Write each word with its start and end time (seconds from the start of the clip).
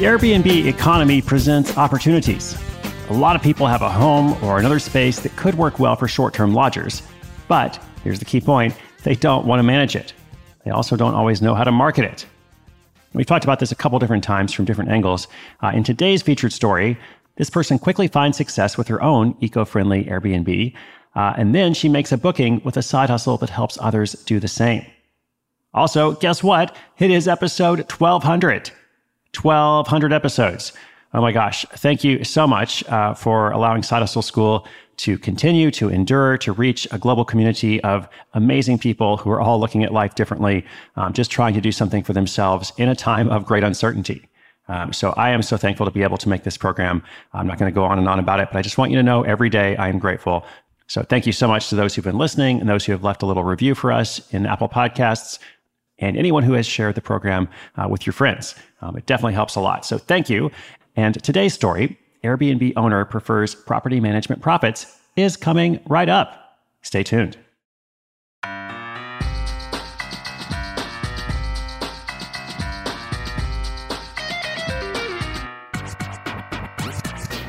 The 0.00 0.06
Airbnb 0.06 0.64
economy 0.64 1.20
presents 1.20 1.76
opportunities. 1.76 2.56
A 3.10 3.12
lot 3.12 3.36
of 3.36 3.42
people 3.42 3.66
have 3.66 3.82
a 3.82 3.90
home 3.90 4.32
or 4.42 4.58
another 4.58 4.78
space 4.78 5.20
that 5.20 5.36
could 5.36 5.56
work 5.56 5.78
well 5.78 5.94
for 5.94 6.08
short 6.08 6.32
term 6.32 6.54
lodgers. 6.54 7.02
But 7.48 7.78
here's 8.02 8.18
the 8.18 8.24
key 8.24 8.40
point 8.40 8.74
they 9.02 9.14
don't 9.14 9.44
want 9.44 9.58
to 9.58 9.62
manage 9.62 9.94
it. 9.94 10.14
They 10.64 10.70
also 10.70 10.96
don't 10.96 11.12
always 11.12 11.42
know 11.42 11.54
how 11.54 11.64
to 11.64 11.70
market 11.70 12.06
it. 12.06 12.24
We've 13.12 13.26
talked 13.26 13.44
about 13.44 13.58
this 13.60 13.72
a 13.72 13.74
couple 13.74 13.98
different 13.98 14.24
times 14.24 14.54
from 14.54 14.64
different 14.64 14.90
angles. 14.90 15.28
Uh, 15.62 15.72
in 15.74 15.84
today's 15.84 16.22
featured 16.22 16.54
story, 16.54 16.96
this 17.36 17.50
person 17.50 17.78
quickly 17.78 18.08
finds 18.08 18.38
success 18.38 18.78
with 18.78 18.88
her 18.88 19.02
own 19.02 19.36
eco 19.40 19.66
friendly 19.66 20.04
Airbnb, 20.04 20.74
uh, 21.14 21.34
and 21.36 21.54
then 21.54 21.74
she 21.74 21.90
makes 21.90 22.10
a 22.10 22.16
booking 22.16 22.62
with 22.64 22.78
a 22.78 22.82
side 22.82 23.10
hustle 23.10 23.36
that 23.36 23.50
helps 23.50 23.76
others 23.82 24.14
do 24.24 24.40
the 24.40 24.48
same. 24.48 24.82
Also, 25.74 26.12
guess 26.12 26.42
what? 26.42 26.74
It 26.98 27.10
is 27.10 27.28
episode 27.28 27.80
1200. 27.80 28.70
1200 29.34 30.12
episodes. 30.12 30.72
Oh 31.12 31.20
my 31.20 31.32
gosh. 31.32 31.64
Thank 31.72 32.04
you 32.04 32.22
so 32.24 32.46
much 32.46 32.84
uh, 32.88 33.14
for 33.14 33.50
allowing 33.50 33.82
Side 33.82 34.00
Hustle 34.00 34.22
School 34.22 34.66
to 34.98 35.18
continue 35.18 35.70
to 35.72 35.88
endure, 35.88 36.36
to 36.38 36.52
reach 36.52 36.86
a 36.92 36.98
global 36.98 37.24
community 37.24 37.82
of 37.82 38.06
amazing 38.34 38.78
people 38.78 39.16
who 39.16 39.30
are 39.30 39.40
all 39.40 39.58
looking 39.58 39.82
at 39.82 39.92
life 39.92 40.14
differently, 40.14 40.64
um, 40.96 41.12
just 41.12 41.30
trying 41.30 41.54
to 41.54 41.60
do 41.60 41.72
something 41.72 42.02
for 42.02 42.12
themselves 42.12 42.72
in 42.76 42.88
a 42.88 42.94
time 42.94 43.28
of 43.30 43.46
great 43.46 43.64
uncertainty. 43.64 44.28
Um, 44.68 44.92
so 44.92 45.10
I 45.16 45.30
am 45.30 45.42
so 45.42 45.56
thankful 45.56 45.86
to 45.86 45.90
be 45.90 46.02
able 46.02 46.18
to 46.18 46.28
make 46.28 46.44
this 46.44 46.56
program. 46.56 47.02
I'm 47.32 47.46
not 47.46 47.58
going 47.58 47.72
to 47.72 47.74
go 47.74 47.84
on 47.84 47.98
and 47.98 48.08
on 48.08 48.20
about 48.20 48.38
it, 48.38 48.48
but 48.52 48.58
I 48.58 48.62
just 48.62 48.78
want 48.78 48.92
you 48.92 48.98
to 48.98 49.02
know 49.02 49.22
every 49.22 49.48
day 49.50 49.74
I 49.76 49.88
am 49.88 49.98
grateful. 49.98 50.44
So 50.86 51.02
thank 51.02 51.26
you 51.26 51.32
so 51.32 51.48
much 51.48 51.70
to 51.70 51.76
those 51.76 51.94
who've 51.94 52.04
been 52.04 52.18
listening 52.18 52.60
and 52.60 52.68
those 52.68 52.84
who 52.84 52.92
have 52.92 53.02
left 53.02 53.22
a 53.22 53.26
little 53.26 53.42
review 53.42 53.74
for 53.74 53.90
us 53.90 54.32
in 54.32 54.46
Apple 54.46 54.68
Podcasts 54.68 55.38
and 56.00 56.16
anyone 56.16 56.42
who 56.42 56.54
has 56.54 56.66
shared 56.66 56.94
the 56.94 57.00
program 57.00 57.48
uh, 57.76 57.88
with 57.88 58.06
your 58.06 58.12
friends. 58.12 58.54
Um, 58.82 58.96
it 58.96 59.06
definitely 59.06 59.34
helps 59.34 59.54
a 59.54 59.60
lot. 59.60 59.84
So 59.84 59.98
thank 59.98 60.28
you. 60.28 60.50
And 60.96 61.22
today's 61.22 61.54
story 61.54 61.98
Airbnb 62.24 62.74
owner 62.76 63.04
prefers 63.04 63.54
property 63.54 64.00
management 64.00 64.42
profits 64.42 64.98
is 65.16 65.36
coming 65.36 65.80
right 65.86 66.08
up. 66.08 66.58
Stay 66.82 67.02
tuned. 67.02 67.38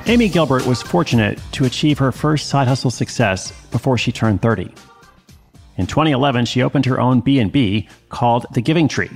Amy 0.08 0.28
Gilbert 0.28 0.66
was 0.66 0.82
fortunate 0.82 1.40
to 1.54 1.64
achieve 1.64 1.98
her 2.00 2.12
first 2.12 2.50
side 2.50 2.68
hustle 2.68 2.92
success 2.92 3.52
before 3.68 3.98
she 3.98 4.12
turned 4.12 4.42
30. 4.42 4.74
In 5.82 5.88
2011, 5.88 6.46
she 6.46 6.62
opened 6.62 6.86
her 6.86 7.00
own 7.02 7.22
B&B 7.22 7.90
called 8.10 8.46
The 8.52 8.62
Giving 8.62 8.88
Tree. 8.88 9.10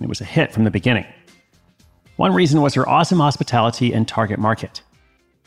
It 0.00 0.08
was 0.08 0.20
a 0.20 0.24
hit 0.24 0.52
from 0.52 0.62
the 0.62 0.70
beginning. 0.70 1.04
One 2.14 2.32
reason 2.32 2.62
was 2.62 2.74
her 2.74 2.88
awesome 2.88 3.18
hospitality 3.18 3.92
and 3.92 4.06
target 4.06 4.38
market. 4.38 4.82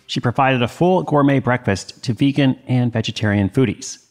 She 0.08 0.20
provided 0.20 0.62
a 0.62 0.68
full 0.68 1.04
gourmet 1.04 1.40
breakfast 1.40 2.04
to 2.04 2.14
vegan 2.14 2.60
and 2.68 2.92
vegetarian 2.92 3.50
foodies. 3.50 4.06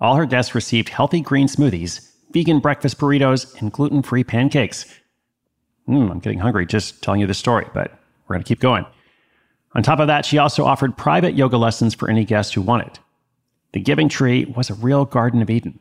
All 0.00 0.16
her 0.16 0.24
guests 0.24 0.54
received 0.54 0.88
healthy 0.88 1.20
green 1.20 1.46
smoothies, 1.46 2.10
vegan 2.30 2.60
breakfast 2.60 2.96
burritos, 2.96 3.60
and 3.60 3.70
gluten 3.70 4.00
free 4.00 4.24
pancakes. 4.24 4.86
Mm, 5.86 6.10
I'm 6.10 6.20
getting 6.20 6.38
hungry 6.38 6.64
just 6.64 7.02
telling 7.02 7.20
you 7.20 7.26
this 7.26 7.36
story, 7.36 7.66
but 7.74 7.90
we're 8.26 8.36
going 8.36 8.44
to 8.44 8.48
keep 8.48 8.60
going. 8.60 8.86
On 9.74 9.82
top 9.82 9.98
of 9.98 10.06
that, 10.06 10.24
she 10.24 10.38
also 10.38 10.64
offered 10.64 10.96
private 10.96 11.34
yoga 11.34 11.58
lessons 11.58 11.94
for 11.94 12.08
any 12.08 12.24
guest 12.24 12.54
who 12.54 12.62
wanted. 12.62 12.98
The 13.74 13.80
Giving 13.80 14.08
Tree 14.08 14.44
was 14.44 14.70
a 14.70 14.74
real 14.74 15.04
Garden 15.04 15.42
of 15.42 15.50
Eden, 15.50 15.80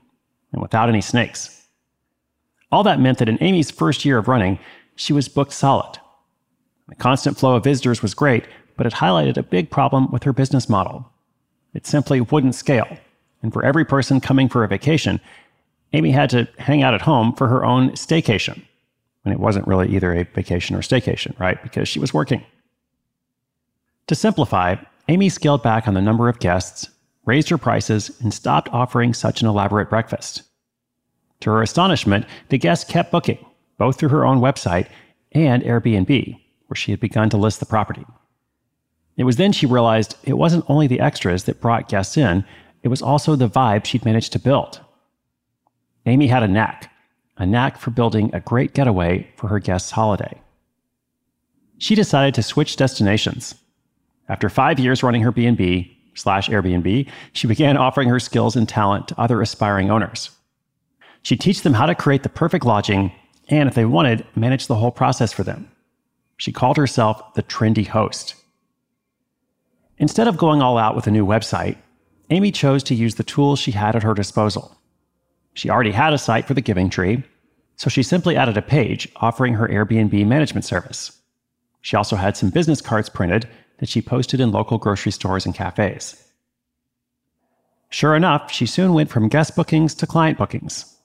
and 0.51 0.63
without 0.63 0.89
any 0.89 0.99
snakes. 0.99 1.67
All 2.71 2.81
that 2.81 2.99
meant 2.99 3.19
that 3.19 3.29
in 3.29 3.37
Amy's 3.39 3.69
first 3.69 4.03
year 4.03 4.17
of 4.17 4.27
running, 4.27 4.57
she 4.95 5.13
was 5.13 5.27
booked 5.27 5.53
solid. 5.53 5.99
The 6.87 6.95
constant 6.95 7.37
flow 7.37 7.55
of 7.55 7.63
visitors 7.63 8.01
was 8.01 8.15
great, 8.15 8.45
but 8.77 8.87
it 8.87 8.93
highlighted 8.93 9.37
a 9.37 9.43
big 9.43 9.69
problem 9.69 10.09
with 10.09 10.23
her 10.23 10.33
business 10.33 10.67
model. 10.67 11.07
It 11.75 11.85
simply 11.85 12.19
wouldn't 12.19 12.55
scale, 12.55 12.97
and 13.43 13.53
for 13.53 13.63
every 13.63 13.85
person 13.85 14.19
coming 14.19 14.49
for 14.49 14.63
a 14.63 14.67
vacation, 14.67 15.21
Amy 15.93 16.09
had 16.09 16.31
to 16.31 16.47
hang 16.57 16.81
out 16.81 16.95
at 16.95 17.01
home 17.01 17.31
for 17.35 17.47
her 17.47 17.63
own 17.63 17.91
staycation. 17.91 18.59
And 19.23 19.31
it 19.31 19.39
wasn't 19.39 19.67
really 19.67 19.95
either 19.95 20.11
a 20.15 20.23
vacation 20.23 20.75
or 20.75 20.79
staycation, 20.79 21.39
right? 21.39 21.61
Because 21.61 21.87
she 21.87 21.99
was 21.99 22.11
working. 22.11 22.43
To 24.07 24.15
simplify, 24.15 24.77
Amy 25.09 25.29
scaled 25.29 25.61
back 25.61 25.87
on 25.87 25.93
the 25.93 26.01
number 26.01 26.27
of 26.27 26.39
guests, 26.39 26.89
raised 27.25 27.49
her 27.49 27.57
prices, 27.57 28.11
and 28.21 28.33
stopped 28.33 28.69
offering 28.69 29.13
such 29.13 29.41
an 29.41 29.47
elaborate 29.47 29.89
breakfast. 29.89 30.43
To 31.41 31.49
her 31.49 31.61
astonishment, 31.61 32.25
the 32.49 32.57
guests 32.57 32.89
kept 32.89 33.11
booking, 33.11 33.43
both 33.77 33.97
through 33.97 34.09
her 34.09 34.25
own 34.25 34.39
website 34.39 34.87
and 35.31 35.63
Airbnb, 35.63 36.39
where 36.67 36.75
she 36.75 36.91
had 36.91 36.99
begun 36.99 37.29
to 37.29 37.37
list 37.37 37.59
the 37.59 37.65
property. 37.65 38.05
It 39.17 39.23
was 39.25 39.37
then 39.37 39.51
she 39.51 39.65
realized 39.65 40.15
it 40.23 40.37
wasn't 40.37 40.65
only 40.67 40.87
the 40.87 40.99
extras 40.99 41.43
that 41.43 41.61
brought 41.61 41.89
guests 41.89 42.17
in, 42.17 42.45
it 42.81 42.87
was 42.87 43.01
also 43.01 43.35
the 43.35 43.49
vibe 43.49 43.85
she'd 43.85 44.05
managed 44.05 44.33
to 44.33 44.39
build. 44.39 44.81
Amy 46.05 46.27
had 46.27 46.43
a 46.43 46.47
knack, 46.47 46.91
a 47.37 47.45
knack 47.45 47.77
for 47.77 47.91
building 47.91 48.29
a 48.33 48.39
great 48.39 48.73
getaway 48.73 49.27
for 49.37 49.47
her 49.47 49.59
guests' 49.59 49.91
holiday. 49.91 50.41
She 51.77 51.95
decided 51.95 52.33
to 52.35 52.43
switch 52.43 52.75
destinations. 52.75 53.55
After 54.29 54.49
five 54.49 54.79
years 54.79 55.03
running 55.03 55.21
her 55.21 55.31
B&B 55.31 55.97
slash 56.15 56.49
Airbnb, 56.49 57.09
she 57.33 57.47
began 57.47 57.77
offering 57.77 58.09
her 58.09 58.19
skills 58.19 58.55
and 58.55 58.67
talent 58.67 59.07
to 59.07 59.19
other 59.19 59.41
aspiring 59.41 59.89
owners. 59.89 60.29
She'd 61.21 61.39
teach 61.39 61.61
them 61.61 61.73
how 61.73 61.85
to 61.85 61.95
create 61.95 62.23
the 62.23 62.29
perfect 62.29 62.65
lodging 62.65 63.11
and 63.49 63.67
if 63.67 63.75
they 63.75 63.85
wanted, 63.85 64.25
manage 64.35 64.67
the 64.67 64.75
whole 64.75 64.91
process 64.91 65.33
for 65.33 65.43
them. 65.43 65.69
She 66.37 66.51
called 66.51 66.77
herself 66.77 67.33
the 67.33 67.43
trendy 67.43 67.87
host. 67.87 68.35
Instead 69.97 70.27
of 70.27 70.37
going 70.37 70.61
all 70.61 70.77
out 70.77 70.95
with 70.95 71.07
a 71.07 71.11
new 71.11 71.25
website, 71.25 71.77
Amy 72.29 72.51
chose 72.51 72.83
to 72.83 72.95
use 72.95 73.15
the 73.15 73.23
tools 73.23 73.59
she 73.59 73.71
had 73.71 73.95
at 73.95 74.03
her 74.03 74.13
disposal. 74.13 74.75
She 75.53 75.69
already 75.69 75.91
had 75.91 76.13
a 76.13 76.17
site 76.17 76.47
for 76.47 76.53
the 76.53 76.61
Giving 76.61 76.89
Tree, 76.89 77.23
so 77.75 77.89
she 77.89 78.01
simply 78.01 78.35
added 78.35 78.57
a 78.57 78.61
page 78.61 79.07
offering 79.17 79.53
her 79.53 79.67
Airbnb 79.67 80.25
management 80.25 80.65
service. 80.65 81.19
She 81.81 81.95
also 81.95 82.15
had 82.15 82.35
some 82.37 82.49
business 82.49 82.81
cards 82.81 83.09
printed 83.09 83.47
that 83.83 83.89
she 83.89 84.01
posted 84.01 84.39
in 84.39 84.49
local 84.49 84.77
grocery 84.77 85.11
stores 85.11 85.45
and 85.45 85.53
cafes. 85.53 86.15
Sure 87.89 88.15
enough, 88.15 88.49
she 88.49 88.65
soon 88.65 88.93
went 88.93 89.09
from 89.09 89.27
guest 89.27 89.57
bookings 89.57 89.93
to 89.93 90.07
client 90.07 90.37
bookings. 90.37 90.95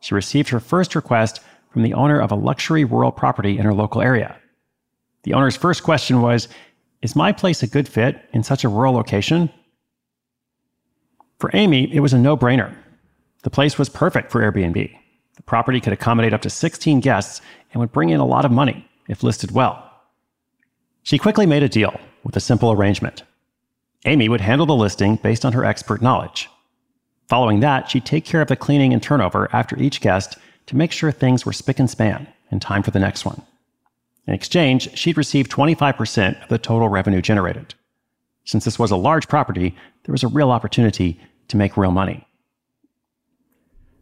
She 0.00 0.14
received 0.14 0.48
her 0.48 0.58
first 0.58 0.94
request 0.94 1.40
from 1.68 1.82
the 1.82 1.92
owner 1.92 2.18
of 2.18 2.32
a 2.32 2.34
luxury 2.34 2.84
rural 2.84 3.12
property 3.12 3.58
in 3.58 3.66
her 3.66 3.74
local 3.74 4.00
area. 4.00 4.34
The 5.24 5.34
owner's 5.34 5.58
first 5.58 5.82
question 5.82 6.22
was 6.22 6.48
Is 7.02 7.14
my 7.14 7.32
place 7.32 7.62
a 7.62 7.66
good 7.66 7.86
fit 7.86 8.26
in 8.32 8.42
such 8.42 8.64
a 8.64 8.68
rural 8.70 8.94
location? 8.94 9.50
For 11.38 11.50
Amy, 11.52 11.94
it 11.94 12.00
was 12.00 12.14
a 12.14 12.18
no 12.18 12.34
brainer. 12.34 12.74
The 13.42 13.50
place 13.50 13.76
was 13.76 13.90
perfect 13.90 14.32
for 14.32 14.40
Airbnb. 14.40 14.90
The 15.36 15.42
property 15.42 15.82
could 15.82 15.92
accommodate 15.92 16.32
up 16.32 16.40
to 16.40 16.48
16 16.48 17.00
guests 17.00 17.42
and 17.74 17.80
would 17.82 17.92
bring 17.92 18.08
in 18.08 18.20
a 18.20 18.24
lot 18.24 18.46
of 18.46 18.50
money 18.50 18.88
if 19.06 19.22
listed 19.22 19.50
well. 19.50 19.86
She 21.02 21.18
quickly 21.18 21.44
made 21.44 21.62
a 21.62 21.68
deal 21.68 22.00
with 22.24 22.36
a 22.36 22.40
simple 22.40 22.72
arrangement. 22.72 23.22
Amy 24.04 24.28
would 24.28 24.40
handle 24.40 24.66
the 24.66 24.74
listing 24.74 25.16
based 25.16 25.44
on 25.44 25.52
her 25.52 25.64
expert 25.64 26.02
knowledge. 26.02 26.48
Following 27.28 27.60
that, 27.60 27.90
she'd 27.90 28.04
take 28.04 28.24
care 28.24 28.42
of 28.42 28.48
the 28.48 28.56
cleaning 28.56 28.92
and 28.92 29.02
turnover 29.02 29.48
after 29.52 29.78
each 29.78 30.00
guest 30.00 30.36
to 30.66 30.76
make 30.76 30.92
sure 30.92 31.12
things 31.12 31.46
were 31.46 31.52
spick 31.52 31.78
and 31.78 31.88
span 31.88 32.26
in 32.50 32.60
time 32.60 32.82
for 32.82 32.90
the 32.90 32.98
next 32.98 33.24
one. 33.24 33.42
In 34.26 34.34
exchange, 34.34 34.96
she'd 34.96 35.16
receive 35.16 35.48
25% 35.48 36.42
of 36.42 36.48
the 36.48 36.58
total 36.58 36.88
revenue 36.88 37.22
generated. 37.22 37.74
Since 38.44 38.64
this 38.64 38.78
was 38.78 38.90
a 38.90 38.96
large 38.96 39.28
property, 39.28 39.74
there 40.04 40.12
was 40.12 40.22
a 40.22 40.28
real 40.28 40.50
opportunity 40.50 41.20
to 41.48 41.56
make 41.56 41.76
real 41.76 41.90
money. 41.90 42.26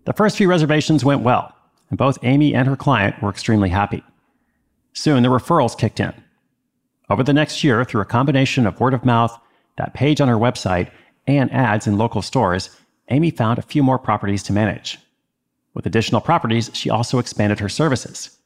The 0.05 0.13
first 0.13 0.37
few 0.37 0.49
reservations 0.49 1.05
went 1.05 1.23
well, 1.23 1.55
and 1.91 1.99
both 1.99 2.19
Amy 2.23 2.55
and 2.55 2.67
her 2.67 2.77
client 2.77 3.21
were 3.23 3.31
extremely 3.31 3.69
happy. 3.69 4.03
Soon 4.93 5.23
the 5.23 5.29
referrals 5.29 5.77
kicked 5.77 6.01
in. 6.01 6.13
Over 7.11 7.25
the 7.25 7.33
next 7.33 7.65
year, 7.65 7.85
through 7.85 8.03
a 8.03 8.07
combination 8.07 8.69
of 8.69 8.79
word 8.79 8.95
of 8.95 9.05
mouth, 9.05 9.37
that 9.77 9.95
page 9.95 10.21
on 10.21 10.29
her 10.29 10.37
website, 10.37 10.91
and 11.27 11.53
ads 11.53 11.89
in 11.89 11.99
local 11.99 12.23
stores, 12.23 12.71
Amy 13.09 13.33
found 13.33 13.59
a 13.59 13.63
few 13.63 13.83
more 13.83 13.99
properties 13.99 14.45
to 14.45 14.53
manage. 14.53 14.97
With 15.75 15.87
additional 15.87 16.21
properties, 16.21 16.71
she 16.73 16.89
also 16.89 17.19
expanded 17.19 17.59
her 17.59 17.69
services. 17.69 18.39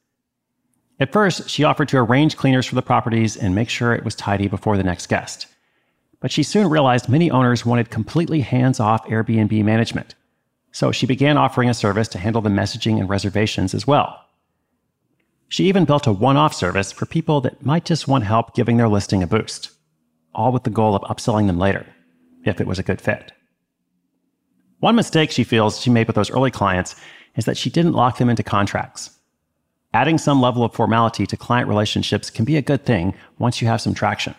At 0.99 1.13
first, 1.13 1.51
she 1.51 1.65
offered 1.65 1.89
to 1.89 1.99
arrange 1.99 2.39
cleaners 2.39 2.65
for 2.65 2.75
the 2.75 2.83
properties 2.83 3.37
and 3.37 3.55
make 3.55 3.69
sure 3.69 3.93
it 3.93 4.05
was 4.05 4.15
tidy 4.15 4.49
before 4.49 4.79
the 4.79 4.83
next 4.83 5.09
guest. 5.09 5.47
But 6.21 6.33
she 6.33 6.43
soon 6.43 6.69
realized 6.69 7.09
many 7.09 7.31
owners 7.31 7.67
wanted 7.67 7.91
completely 7.91 8.41
hands 8.41 8.81
off 8.81 9.07
Airbnb 9.07 9.63
management. 9.63 10.15
So 10.73 10.91
she 10.91 11.05
began 11.07 11.37
offering 11.37 11.69
a 11.69 11.75
service 11.75 12.09
to 12.09 12.19
handle 12.19 12.41
the 12.41 12.49
messaging 12.49 12.99
and 12.99 13.09
reservations 13.11 13.75
as 13.75 13.87
well. 13.87 14.24
She 15.55 15.69
even 15.69 15.85
built 15.85 16.09
a 16.09 16.13
one 16.13 16.37
off 16.37 16.53
service 16.53 16.91
for 16.91 17.07
people 17.07 17.41
that 17.43 17.65
might 17.65 17.85
just 17.85 18.09
want 18.09 18.25
help 18.25 18.57
giving 18.57 18.77
their 18.77 18.89
listing 18.89 19.23
a 19.23 19.27
boost, 19.29 19.71
all 20.35 20.51
with 20.51 20.65
the 20.65 20.69
goal 20.69 20.97
of 20.97 21.03
upselling 21.03 21.47
them 21.47 21.61
later, 21.61 21.87
if 22.45 22.61
it 22.61 22.67
was 22.67 22.81
a 22.81 22.83
good 22.83 23.01
fit. 23.01 23.31
One 24.81 24.97
mistake 24.97 25.31
she 25.31 25.45
feels 25.45 25.81
she 25.81 25.91
made 25.91 26.09
with 26.09 26.17
those 26.17 26.33
early 26.33 26.51
clients 26.51 26.97
is 27.37 27.45
that 27.45 27.57
she 27.57 27.71
didn't 27.71 27.93
lock 27.93 28.19
them 28.19 28.29
into 28.29 28.43
contracts. 28.43 29.17
Adding 29.93 30.19
some 30.19 30.41
level 30.41 30.65
of 30.65 30.75
formality 30.75 31.25
to 31.25 31.37
client 31.37 31.69
relationships 31.69 32.31
can 32.31 32.45
be 32.45 32.57
a 32.57 32.61
good 32.61 32.85
thing 32.85 33.15
once 33.39 33.63
you 33.63 33.69
have 33.69 33.81
some 33.81 33.95
traction. 33.95 34.35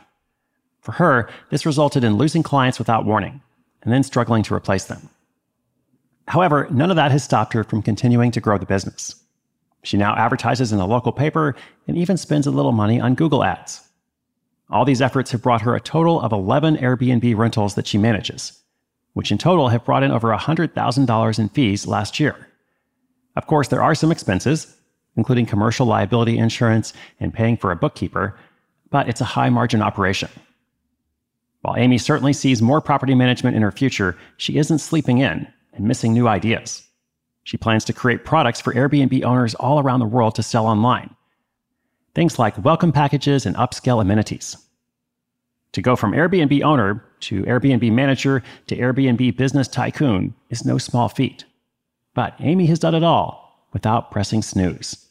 For 0.82 0.92
her, 0.92 1.30
this 1.50 1.66
resulted 1.66 2.04
in 2.04 2.18
losing 2.18 2.44
clients 2.44 2.78
without 2.78 3.06
warning 3.06 3.42
and 3.84 3.94
then 3.94 4.04
struggling 4.04 4.44
to 4.44 4.54
replace 4.54 4.84
them. 4.84 5.08
However, 6.28 6.68
none 6.70 6.90
of 6.90 6.98
that 6.98 7.12
has 7.12 7.24
stopped 7.24 7.54
her 7.54 7.64
from 7.64 7.82
continuing 7.82 8.32
to 8.32 8.42
grow 8.42 8.58
the 8.58 8.66
business. 8.66 9.16
She 9.86 9.98
now 9.98 10.16
advertises 10.16 10.74
in 10.74 10.80
a 10.80 10.88
local 10.88 11.12
paper 11.12 11.56
and 11.88 11.96
even 11.96 12.18
spends 12.18 12.48
a 12.48 12.52
little 12.52 12.72
money 12.72 13.00
on 13.00 13.14
Google 13.14 13.44
Ads. 13.44 13.88
All 14.72 14.84
these 14.84 15.02
efforts 15.02 15.30
have 15.32 15.44
brought 15.44 15.62
her 15.62 15.76
a 15.76 15.80
total 15.80 16.20
of 16.22 16.32
11 16.32 16.78
Airbnb 16.78 17.38
rentals 17.38 17.76
that 17.76 17.86
she 17.86 18.00
manages, 18.00 18.64
which 19.14 19.32
in 19.32 19.38
total 19.38 19.70
have 19.70 19.86
brought 19.86 20.02
in 20.02 20.10
over 20.10 20.30
$100,000 20.30 21.40
in 21.40 21.50
fees 21.50 21.86
last 21.86 22.20
year. 22.20 22.48
Of 23.36 23.46
course, 23.46 23.68
there 23.68 23.84
are 23.84 23.94
some 23.94 24.12
expenses, 24.12 24.76
including 25.18 25.46
commercial 25.46 25.86
liability 25.86 26.40
insurance 26.40 26.94
and 27.20 27.32
paying 27.32 27.56
for 27.56 27.72
a 27.72 27.76
bookkeeper, 27.76 28.36
but 28.90 29.08
it's 29.08 29.22
a 29.22 29.26
high 29.26 29.50
margin 29.50 29.84
operation. 29.84 30.30
While 31.62 31.78
Amy 31.78 32.00
certainly 32.00 32.34
sees 32.34 32.60
more 32.60 32.82
property 32.82 33.14
management 33.14 33.56
in 33.56 33.62
her 33.62 33.72
future, 33.72 34.18
she 34.38 34.58
isn't 34.58 34.80
sleeping 34.80 35.20
in 35.20 35.48
and 35.74 35.86
missing 35.88 36.12
new 36.12 36.28
ideas. 36.28 36.88
She 37.46 37.58
plans 37.58 37.86
to 37.86 37.94
create 37.94 38.26
products 38.26 38.60
for 38.60 38.74
Airbnb 38.74 39.24
owners 39.24 39.54
all 39.56 39.80
around 39.80 40.00
the 40.00 40.08
world 40.08 40.34
to 40.36 40.44
sell 40.44 40.66
online. 40.66 41.16
Things 42.16 42.40
like 42.40 42.64
welcome 42.66 42.92
packages 42.92 43.46
and 43.46 43.56
upscale 43.56 44.02
amenities. 44.02 44.58
To 45.74 45.82
go 45.82 45.96
from 45.96 46.14
Airbnb 46.14 46.64
owner 46.64 47.06
to 47.22 47.44
Airbnb 47.44 47.92
manager 47.92 48.42
to 48.66 48.76
Airbnb 48.76 49.38
business 49.38 49.68
tycoon 49.68 50.34
is 50.50 50.66
no 50.66 50.80
small 50.80 51.08
feat. 51.08 51.46
But 52.16 52.34
Amy 52.40 52.66
has 52.66 52.80
done 52.80 52.96
it 52.96 53.04
all 53.04 53.68
without 53.74 54.10
pressing 54.10 54.42
snooze. 54.42 55.05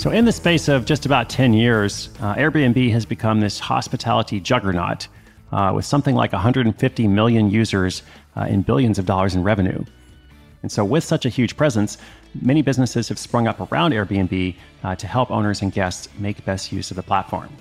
So, 0.00 0.08
in 0.08 0.24
the 0.24 0.32
space 0.32 0.68
of 0.68 0.86
just 0.86 1.04
about 1.04 1.28
10 1.28 1.52
years, 1.52 2.08
uh, 2.20 2.34
Airbnb 2.34 2.90
has 2.90 3.04
become 3.04 3.38
this 3.38 3.58
hospitality 3.58 4.40
juggernaut 4.40 5.08
uh, 5.52 5.72
with 5.76 5.84
something 5.84 6.14
like 6.14 6.32
150 6.32 7.06
million 7.06 7.50
users 7.50 8.02
uh, 8.34 8.46
and 8.48 8.64
billions 8.64 8.98
of 8.98 9.04
dollars 9.04 9.34
in 9.34 9.42
revenue. 9.42 9.84
And 10.62 10.72
so, 10.72 10.86
with 10.86 11.04
such 11.04 11.26
a 11.26 11.28
huge 11.28 11.54
presence, 11.54 11.98
many 12.40 12.62
businesses 12.62 13.10
have 13.10 13.18
sprung 13.18 13.46
up 13.46 13.70
around 13.70 13.92
Airbnb 13.92 14.56
uh, 14.84 14.96
to 14.96 15.06
help 15.06 15.30
owners 15.30 15.60
and 15.60 15.70
guests 15.70 16.08
make 16.18 16.42
best 16.46 16.72
use 16.72 16.90
of 16.90 16.96
the 16.96 17.02
platform. 17.02 17.54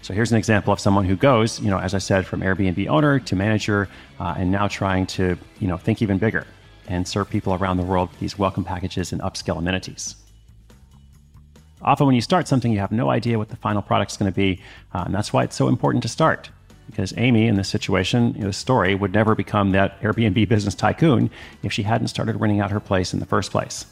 So 0.00 0.14
here's 0.14 0.32
an 0.32 0.38
example 0.38 0.72
of 0.72 0.80
someone 0.80 1.04
who 1.04 1.14
goes, 1.14 1.60
you 1.60 1.68
know, 1.68 1.78
as 1.78 1.92
I 1.92 1.98
said, 1.98 2.24
from 2.24 2.40
Airbnb 2.40 2.86
owner 2.88 3.20
to 3.20 3.36
manager, 3.36 3.86
uh, 4.18 4.36
and 4.38 4.50
now 4.50 4.66
trying 4.66 5.04
to, 5.08 5.36
you 5.58 5.68
know, 5.68 5.76
think 5.76 6.00
even 6.00 6.16
bigger 6.16 6.46
and 6.88 7.06
serve 7.06 7.28
people 7.28 7.52
around 7.52 7.76
the 7.76 7.84
world 7.84 8.08
with 8.08 8.18
these 8.20 8.38
welcome 8.38 8.64
packages 8.64 9.12
and 9.12 9.20
upscale 9.20 9.58
amenities. 9.58 10.16
Often, 11.84 12.06
when 12.06 12.14
you 12.14 12.20
start 12.20 12.48
something, 12.48 12.72
you 12.72 12.78
have 12.78 12.92
no 12.92 13.10
idea 13.10 13.38
what 13.38 13.48
the 13.48 13.56
final 13.56 13.82
product 13.82 14.12
is 14.12 14.16
going 14.16 14.30
to 14.30 14.36
be. 14.36 14.60
Uh, 14.94 15.02
and 15.06 15.14
that's 15.14 15.32
why 15.32 15.42
it's 15.44 15.56
so 15.56 15.68
important 15.68 16.02
to 16.02 16.08
start. 16.08 16.50
Because 16.86 17.14
Amy, 17.16 17.46
in 17.46 17.56
this 17.56 17.68
situation, 17.68 18.34
in 18.36 18.42
this 18.42 18.56
story, 18.56 18.94
would 18.94 19.12
never 19.12 19.34
become 19.34 19.72
that 19.72 20.00
Airbnb 20.00 20.48
business 20.48 20.74
tycoon 20.74 21.30
if 21.62 21.72
she 21.72 21.82
hadn't 21.82 22.08
started 22.08 22.40
renting 22.40 22.60
out 22.60 22.70
her 22.70 22.80
place 22.80 23.12
in 23.12 23.20
the 23.20 23.26
first 23.26 23.50
place. 23.50 23.86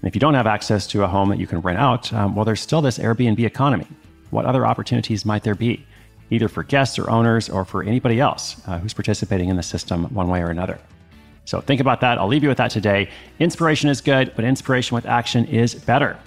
And 0.00 0.08
if 0.08 0.14
you 0.14 0.20
don't 0.20 0.34
have 0.34 0.46
access 0.46 0.86
to 0.88 1.02
a 1.02 1.08
home 1.08 1.30
that 1.30 1.38
you 1.38 1.46
can 1.46 1.60
rent 1.60 1.78
out, 1.78 2.12
um, 2.12 2.34
well, 2.34 2.44
there's 2.44 2.60
still 2.60 2.82
this 2.82 2.98
Airbnb 2.98 3.40
economy. 3.40 3.86
What 4.30 4.44
other 4.44 4.66
opportunities 4.66 5.24
might 5.24 5.44
there 5.44 5.54
be, 5.54 5.86
either 6.30 6.48
for 6.48 6.62
guests 6.62 6.98
or 6.98 7.08
owners 7.08 7.48
or 7.48 7.64
for 7.64 7.82
anybody 7.82 8.20
else 8.20 8.60
uh, 8.66 8.78
who's 8.78 8.92
participating 8.92 9.48
in 9.48 9.56
the 9.56 9.62
system 9.62 10.04
one 10.14 10.28
way 10.28 10.42
or 10.42 10.50
another? 10.50 10.78
So 11.46 11.60
think 11.60 11.80
about 11.80 12.00
that. 12.00 12.18
I'll 12.18 12.26
leave 12.26 12.42
you 12.42 12.48
with 12.48 12.58
that 12.58 12.70
today. 12.70 13.10
Inspiration 13.38 13.90
is 13.90 14.00
good, 14.00 14.32
but 14.34 14.44
inspiration 14.44 14.94
with 14.94 15.06
action 15.06 15.44
is 15.46 15.74
better. 15.74 16.18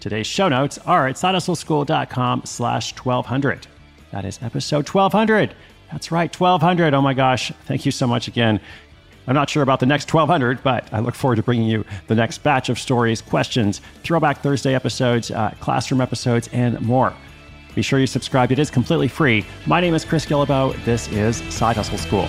Today's 0.00 0.26
show 0.26 0.48
notes 0.48 0.78
are 0.78 1.08
at 1.08 1.16
sidehustleschool.com 1.16 2.42
slash 2.44 2.96
1200. 2.96 3.66
That 4.12 4.24
is 4.24 4.38
episode 4.42 4.88
1200. 4.88 5.54
That's 5.90 6.10
right, 6.10 6.34
1200. 6.34 6.94
Oh 6.94 7.02
my 7.02 7.14
gosh. 7.14 7.52
Thank 7.64 7.86
you 7.86 7.92
so 7.92 8.06
much 8.06 8.28
again. 8.28 8.60
I'm 9.26 9.34
not 9.34 9.50
sure 9.50 9.62
about 9.62 9.80
the 9.80 9.86
next 9.86 10.12
1200, 10.12 10.62
but 10.62 10.92
I 10.92 11.00
look 11.00 11.14
forward 11.14 11.36
to 11.36 11.42
bringing 11.42 11.68
you 11.68 11.84
the 12.06 12.14
next 12.14 12.38
batch 12.44 12.68
of 12.68 12.78
stories, 12.78 13.20
questions, 13.20 13.80
throwback 14.04 14.40
Thursday 14.40 14.74
episodes, 14.74 15.30
uh, 15.30 15.52
classroom 15.60 16.00
episodes, 16.00 16.48
and 16.52 16.80
more. 16.80 17.12
Be 17.74 17.82
sure 17.82 17.98
you 17.98 18.06
subscribe. 18.06 18.52
It 18.52 18.58
is 18.58 18.70
completely 18.70 19.08
free. 19.08 19.44
My 19.66 19.80
name 19.80 19.94
is 19.94 20.04
Chris 20.04 20.24
Guillebeau. 20.24 20.82
This 20.84 21.08
is 21.08 21.36
Side 21.52 21.76
Hustle 21.76 21.98
School. 21.98 22.28